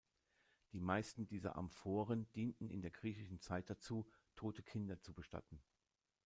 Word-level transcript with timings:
Die 0.71 0.79
meisten 0.79 1.27
dieser 1.27 1.55
Amphoren 1.57 2.27
dienten 2.31 2.71
in 2.71 2.81
der 2.81 2.89
griechischen 2.89 3.39
Zeit 3.39 3.69
dazu, 3.69 4.07
tote 4.35 4.63
Kinder 4.63 4.99
zu 4.99 5.13
bestatten. 5.13 5.61